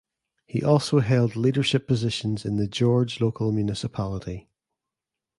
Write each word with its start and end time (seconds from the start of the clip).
He 0.47 0.63
also 0.63 1.01
held 1.01 1.35
leadership 1.35 1.85
positions 1.87 2.43
in 2.43 2.57
the 2.57 2.65
George 2.67 3.21
Local 3.21 3.51
Municipality. 3.51 4.49